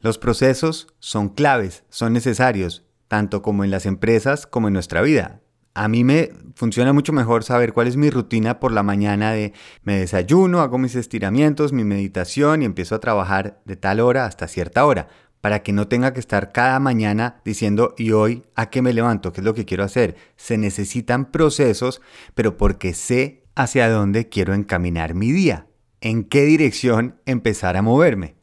Los 0.00 0.18
procesos 0.18 0.88
son 0.98 1.30
claves, 1.30 1.84
son 1.88 2.12
necesarios, 2.12 2.84
tanto 3.08 3.40
como 3.40 3.64
en 3.64 3.70
las 3.70 3.86
empresas 3.86 4.46
como 4.46 4.68
en 4.68 4.74
nuestra 4.74 5.00
vida. 5.00 5.40
A 5.72 5.88
mí 5.88 6.04
me 6.04 6.30
funciona 6.54 6.92
mucho 6.92 7.12
mejor 7.12 7.42
saber 7.42 7.72
cuál 7.72 7.88
es 7.88 7.96
mi 7.96 8.10
rutina 8.10 8.60
por 8.60 8.70
la 8.70 8.82
mañana 8.82 9.32
de 9.32 9.52
me 9.82 9.98
desayuno, 9.98 10.60
hago 10.60 10.78
mis 10.78 10.94
estiramientos, 10.94 11.72
mi 11.72 11.82
meditación 11.82 12.62
y 12.62 12.64
empiezo 12.64 12.94
a 12.94 13.00
trabajar 13.00 13.60
de 13.64 13.76
tal 13.76 13.98
hora 14.00 14.26
hasta 14.26 14.46
cierta 14.46 14.84
hora, 14.84 15.08
para 15.44 15.62
que 15.62 15.74
no 15.74 15.88
tenga 15.88 16.14
que 16.14 16.20
estar 16.20 16.52
cada 16.52 16.80
mañana 16.80 17.42
diciendo 17.44 17.94
y 17.98 18.12
hoy 18.12 18.44
a 18.54 18.70
qué 18.70 18.80
me 18.80 18.94
levanto, 18.94 19.30
qué 19.30 19.42
es 19.42 19.44
lo 19.44 19.52
que 19.52 19.66
quiero 19.66 19.84
hacer. 19.84 20.16
Se 20.36 20.56
necesitan 20.56 21.30
procesos, 21.30 22.00
pero 22.34 22.56
porque 22.56 22.94
sé 22.94 23.44
hacia 23.54 23.90
dónde 23.90 24.30
quiero 24.30 24.54
encaminar 24.54 25.12
mi 25.12 25.32
día, 25.32 25.66
en 26.00 26.24
qué 26.24 26.46
dirección 26.46 27.20
empezar 27.26 27.76
a 27.76 27.82
moverme. 27.82 28.36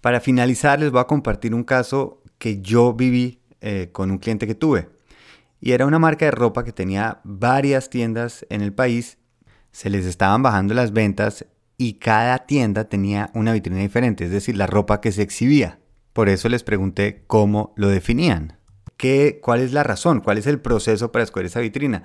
Para 0.00 0.20
finalizar 0.20 0.78
les 0.78 0.92
voy 0.92 1.00
a 1.00 1.08
compartir 1.08 1.52
un 1.52 1.64
caso 1.64 2.22
que 2.38 2.62
yo 2.62 2.92
viví 2.92 3.40
eh, 3.60 3.88
con 3.90 4.12
un 4.12 4.18
cliente 4.18 4.46
que 4.46 4.54
tuve. 4.54 4.90
Y 5.60 5.72
era 5.72 5.84
una 5.84 5.98
marca 5.98 6.26
de 6.26 6.30
ropa 6.30 6.62
que 6.62 6.72
tenía 6.72 7.22
varias 7.24 7.90
tiendas 7.90 8.46
en 8.50 8.60
el 8.60 8.72
país. 8.72 9.18
Se 9.72 9.90
les 9.90 10.06
estaban 10.06 10.44
bajando 10.44 10.74
las 10.74 10.92
ventas 10.92 11.44
y 11.76 11.94
cada 11.94 12.46
tienda 12.46 12.84
tenía 12.84 13.32
una 13.34 13.52
vitrina 13.52 13.80
diferente, 13.80 14.26
es 14.26 14.30
decir, 14.30 14.56
la 14.56 14.68
ropa 14.68 15.00
que 15.00 15.10
se 15.10 15.22
exhibía. 15.22 15.80
Por 16.14 16.30
eso 16.30 16.48
les 16.48 16.62
pregunté 16.62 17.24
cómo 17.26 17.74
lo 17.76 17.88
definían. 17.88 18.56
¿Qué, 18.96 19.40
¿Cuál 19.42 19.60
es 19.60 19.72
la 19.72 19.82
razón? 19.82 20.20
¿Cuál 20.20 20.38
es 20.38 20.46
el 20.46 20.60
proceso 20.60 21.12
para 21.12 21.24
escoger 21.24 21.46
esa 21.46 21.60
vitrina? 21.60 22.04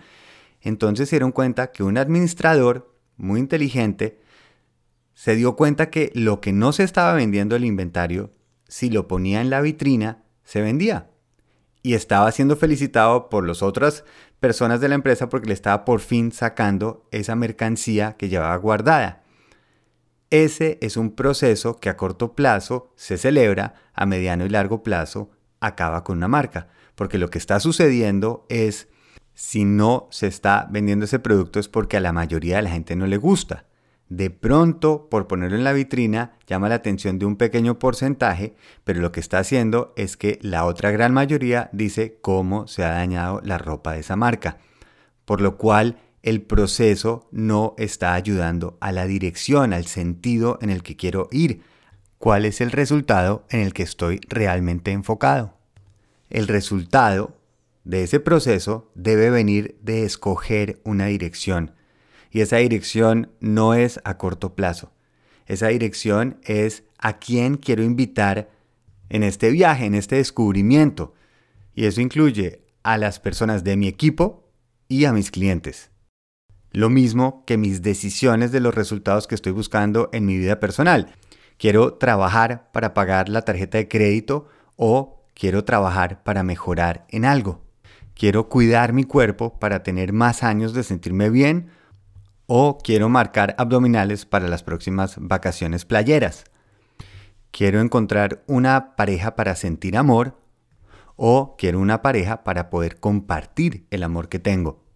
Entonces 0.59 1.07
se 1.07 1.15
dieron 1.15 1.31
cuenta 1.31 1.71
que 1.71 1.83
un 1.83 1.97
administrador 1.97 2.93
muy 3.15 3.39
inteligente 3.39 4.19
se 5.13 5.35
dio 5.35 5.55
cuenta 5.55 5.89
que 5.89 6.11
lo 6.15 6.41
que 6.41 6.51
no 6.51 6.73
se 6.73 6.83
estaba 6.83 7.13
vendiendo 7.13 7.55
el 7.55 7.65
inventario, 7.65 8.31
si 8.67 8.89
lo 8.89 9.07
ponía 9.07 9.41
en 9.41 9.49
la 9.49 9.61
vitrina, 9.61 10.23
se 10.43 10.61
vendía 10.61 11.09
y 11.83 11.93
estaba 11.93 12.31
siendo 12.31 12.55
felicitado 12.55 13.29
por 13.29 13.47
las 13.47 13.61
otras 13.61 14.03
personas 14.39 14.81
de 14.81 14.89
la 14.89 14.95
empresa 14.95 15.29
porque 15.29 15.47
le 15.47 15.53
estaba 15.53 15.85
por 15.85 15.99
fin 15.99 16.31
sacando 16.31 17.07
esa 17.11 17.35
mercancía 17.35 18.15
que 18.17 18.29
llevaba 18.29 18.55
guardada. 18.57 19.23
Ese 20.29 20.77
es 20.81 20.95
un 20.95 21.15
proceso 21.15 21.77
que 21.77 21.89
a 21.89 21.97
corto 21.97 22.35
plazo 22.35 22.93
se 22.95 23.17
celebra, 23.17 23.73
a 23.93 24.05
mediano 24.05 24.45
y 24.45 24.49
largo 24.49 24.83
plazo 24.83 25.31
acaba 25.59 26.03
con 26.03 26.17
una 26.17 26.27
marca, 26.27 26.67
porque 26.95 27.17
lo 27.17 27.29
que 27.29 27.39
está 27.39 27.59
sucediendo 27.59 28.45
es 28.49 28.89
si 29.33 29.65
no 29.65 30.07
se 30.11 30.27
está 30.27 30.67
vendiendo 30.69 31.05
ese 31.05 31.17
producto 31.17 31.59
es 31.59 31.69
porque 31.69 31.97
a 31.97 32.01
la 32.01 32.11
mayoría 32.11 32.57
de 32.57 32.63
la 32.63 32.71
gente 32.71 32.95
no 32.95 33.07
le 33.07 33.17
gusta. 33.17 33.65
De 34.09 34.31
pronto, 34.31 35.07
por 35.09 35.27
ponerlo 35.27 35.55
en 35.55 35.63
la 35.63 35.71
vitrina, 35.71 36.33
llama 36.47 36.67
la 36.67 36.75
atención 36.75 37.19
de 37.19 37.25
un 37.25 37.35
pequeño 37.35 37.79
porcentaje, 37.79 38.55
pero 38.83 39.01
lo 39.01 39.11
que 39.11 39.19
está 39.19 39.39
haciendo 39.39 39.93
es 39.95 40.17
que 40.17 40.39
la 40.41 40.65
otra 40.65 40.91
gran 40.91 41.13
mayoría 41.13 41.69
dice 41.73 42.17
cómo 42.21 42.67
se 42.67 42.83
ha 42.83 42.89
dañado 42.89 43.39
la 43.43 43.59
ropa 43.59 43.93
de 43.93 43.99
esa 43.99 44.15
marca. 44.15 44.57
Por 45.25 45.41
lo 45.41 45.57
cual, 45.57 45.97
el 46.23 46.41
proceso 46.41 47.27
no 47.31 47.75
está 47.77 48.13
ayudando 48.13 48.77
a 48.81 48.91
la 48.91 49.05
dirección, 49.07 49.73
al 49.73 49.85
sentido 49.85 50.59
en 50.61 50.69
el 50.69 50.83
que 50.83 50.95
quiero 50.95 51.27
ir. 51.31 51.61
¿Cuál 52.17 52.45
es 52.45 52.59
el 52.61 52.71
resultado 52.71 53.45
en 53.49 53.61
el 53.61 53.73
que 53.73 53.83
estoy 53.83 54.19
realmente 54.27 54.91
enfocado? 54.91 55.57
El 56.29 56.47
resultado 56.47 57.37
de 57.83 58.03
ese 58.03 58.19
proceso 58.19 58.91
debe 58.95 59.29
venir 59.29 59.77
de 59.81 60.03
escoger 60.03 60.81
una 60.83 61.05
dirección 61.05 61.73
y 62.31 62.41
esa 62.41 62.57
dirección 62.57 63.31
no 63.39 63.73
es 63.73 63.99
a 64.03 64.17
corto 64.17 64.55
plazo. 64.55 64.91
Esa 65.45 65.67
dirección 65.69 66.39
es 66.43 66.83
a 66.99 67.17
quién 67.17 67.57
quiero 67.57 67.83
invitar 67.83 68.49
en 69.09 69.23
este 69.23 69.49
viaje, 69.49 69.85
en 69.85 69.95
este 69.95 70.17
descubrimiento. 70.17 71.13
Y 71.73 71.85
eso 71.85 72.01
incluye 72.01 72.61
a 72.83 72.97
las 72.97 73.19
personas 73.19 73.63
de 73.63 73.77
mi 73.77 73.87
equipo 73.87 74.47
y 74.87 75.05
a 75.05 75.13
mis 75.13 75.31
clientes. 75.31 75.89
Lo 76.71 76.89
mismo 76.89 77.43
que 77.45 77.57
mis 77.57 77.81
decisiones 77.81 78.51
de 78.51 78.59
los 78.59 78.75
resultados 78.75 79.27
que 79.27 79.35
estoy 79.35 79.51
buscando 79.51 80.09
en 80.13 80.25
mi 80.25 80.37
vida 80.37 80.59
personal. 80.59 81.15
Quiero 81.57 81.95
trabajar 81.95 82.69
para 82.71 82.93
pagar 82.93 83.27
la 83.27 83.41
tarjeta 83.41 83.77
de 83.79 83.87
crédito 83.87 84.47
o 84.75 85.23
quiero 85.33 85.65
trabajar 85.65 86.23
para 86.23 86.43
mejorar 86.43 87.05
en 87.09 87.25
algo. 87.25 87.61
Quiero 88.13 88.49
cuidar 88.49 88.93
mi 88.93 89.03
cuerpo 89.03 89.59
para 89.59 89.81
tener 89.81 90.13
más 90.13 90.43
años 90.43 90.73
de 90.73 90.83
sentirme 90.83 91.29
bien 91.29 91.69
o 92.45 92.77
quiero 92.77 93.09
marcar 93.09 93.55
abdominales 93.57 94.25
para 94.25 94.47
las 94.47 94.63
próximas 94.63 95.15
vacaciones 95.17 95.85
playeras. 95.85 96.43
Quiero 97.51 97.81
encontrar 97.81 98.43
una 98.47 98.95
pareja 98.95 99.35
para 99.35 99.55
sentir 99.55 99.97
amor 99.97 100.37
o 101.15 101.55
quiero 101.57 101.79
una 101.79 102.01
pareja 102.01 102.43
para 102.43 102.69
poder 102.69 102.99
compartir 102.99 103.87
el 103.89 104.03
amor 104.03 104.29
que 104.29 104.39
tengo. 104.39 104.88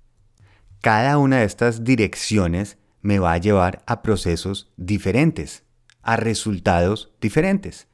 Cada 0.83 1.17
una 1.17 1.37
de 1.37 1.45
estas 1.45 1.85
direcciones 1.85 2.77
me 3.01 3.17
va 3.17 3.31
a 3.31 3.37
llevar 3.37 3.81
a 3.87 4.01
procesos 4.01 4.69
diferentes, 4.75 5.63
a 6.01 6.17
resultados 6.17 7.13
diferentes. 7.21 7.87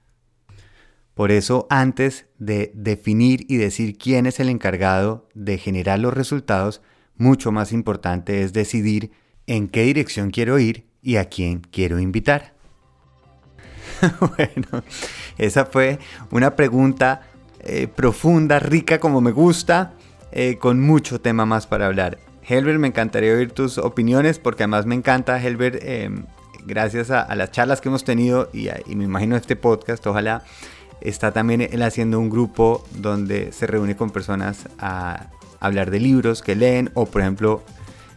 Por 1.13 1.29
eso, 1.29 1.67
antes 1.69 2.25
de 2.39 2.71
definir 2.73 3.45
y 3.47 3.57
decir 3.57 3.95
quién 3.95 4.25
es 4.25 4.39
el 4.39 4.49
encargado 4.49 5.29
de 5.35 5.59
generar 5.59 5.99
los 5.99 6.15
resultados, 6.15 6.81
mucho 7.15 7.51
más 7.51 7.73
importante 7.73 8.41
es 8.41 8.53
decidir 8.53 9.11
en 9.45 9.67
qué 9.67 9.83
dirección 9.83 10.31
quiero 10.31 10.57
ir 10.57 10.87
y 11.03 11.17
a 11.17 11.25
quién 11.25 11.59
quiero 11.59 11.99
invitar. 11.99 12.55
bueno, 14.19 14.83
esa 15.37 15.67
fue 15.67 15.99
una 16.31 16.55
pregunta 16.55 17.21
eh, 17.59 17.87
profunda, 17.87 18.57
rica 18.57 18.99
como 18.99 19.21
me 19.21 19.31
gusta, 19.31 19.93
eh, 20.31 20.57
con 20.57 20.81
mucho 20.81 21.21
tema 21.21 21.45
más 21.45 21.67
para 21.67 21.85
hablar. 21.85 22.28
Helber, 22.49 22.79
me 22.79 22.87
encantaría 22.87 23.33
oír 23.33 23.51
tus 23.51 23.77
opiniones 23.77 24.39
porque 24.39 24.63
además 24.63 24.87
me 24.87 24.95
encanta, 24.95 25.39
Helber, 25.39 25.79
em, 25.83 26.25
gracias 26.65 27.11
a, 27.11 27.35
las 27.35 27.51
charlas 27.51 27.79
que 27.79 27.89
hemos 27.89 28.03
tenido 28.03 28.49
y, 28.51 28.69
y, 28.87 28.95
me 28.95 29.03
imagino 29.03 29.35
este 29.35 29.55
podcast, 29.55 30.05
ojalá 30.07 30.43
está 30.99 31.31
también 31.31 31.61
él 31.61 31.83
haciendo 31.83 32.19
un 32.19 32.31
grupo 32.31 32.83
donde 32.95 33.51
se 33.51 33.67
reúne 33.67 33.95
con 33.95 34.09
personas 34.09 34.67
a 34.79 35.27
hablar 35.59 35.91
de 35.91 35.99
libros 35.99 36.41
que 36.41 36.55
leen 36.55 36.89
o 36.95 37.05
por 37.05 37.21
ejemplo 37.21 37.63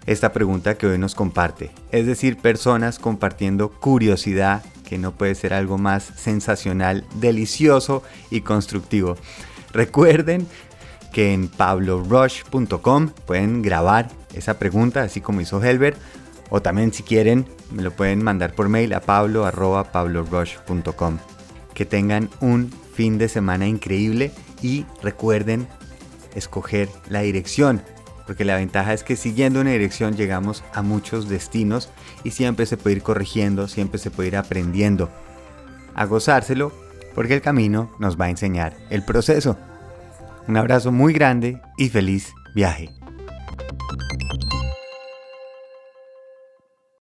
esta 0.07 0.33
pregunta 0.33 0.77
que 0.77 0.87
hoy 0.87 0.99
nos 0.99 1.14
comparte. 1.14 1.71
Es 1.90 2.07
decir, 2.07 2.38
personas 2.38 2.99
compartiendo 2.99 3.68
curiosidad, 3.68 4.62
que 4.88 4.99
no 4.99 5.12
puede 5.12 5.35
ser 5.35 5.55
algo 5.55 5.79
más 5.79 6.05
sensacional, 6.16 7.05
delicioso 7.16 8.03
y 8.31 8.40
constructivo. 8.40 9.16
Recuerden 9.73 10.47
que 11.12 11.33
en 11.33 11.48
pablorush.com 11.48 13.11
pueden 13.27 13.62
grabar 13.62 14.11
esa 14.35 14.59
pregunta, 14.59 15.03
así 15.03 15.20
como 15.20 15.40
hizo 15.40 15.62
Helbert, 15.62 15.98
o 16.51 16.62
también 16.62 16.92
si 16.92 17.03
quieren 17.03 17.46
me 17.70 17.83
lo 17.83 17.92
pueden 17.92 18.22
mandar 18.22 18.55
por 18.55 18.68
mail 18.68 18.92
a 18.94 19.01
pablo.pablorush.com. 19.01 21.18
Que 21.75 21.87
tengan 21.87 22.29
un 22.40 22.70
fin 22.94 23.18
de 23.18 23.29
semana 23.29 23.66
increíble 23.66 24.33
y 24.61 24.85
recuerden 25.03 25.66
escoger 26.35 26.88
la 27.09 27.20
dirección 27.20 27.83
porque 28.27 28.44
la 28.44 28.57
ventaja 28.57 28.92
es 28.92 29.03
que 29.03 29.16
siguiendo 29.16 29.61
una 29.61 29.72
dirección 29.72 30.16
llegamos 30.16 30.62
a 30.72 30.83
muchos 30.83 31.29
destinos 31.29 31.90
y 32.25 32.31
siempre 32.31 32.66
se 32.66 32.77
puede 32.77 32.96
ir 32.96 33.03
corrigiendo, 33.03 33.68
siempre 33.68 33.98
se 33.98 34.11
puede 34.11 34.29
ir 34.29 34.37
aprendiendo. 34.37 35.11
A 35.94 36.07
gozárselo, 36.07 36.72
porque 37.14 37.35
el 37.35 37.42
camino 37.42 37.90
nos 37.98 38.18
va 38.18 38.27
a 38.27 38.31
enseñar 38.31 38.77
el 38.90 39.05
proceso. 39.05 39.59
Un 40.49 40.57
abrazo 40.57 40.93
muy 40.93 41.13
grande 41.13 41.61
y 41.79 41.89
feliz 41.89 42.33
viaje. 42.55 43.02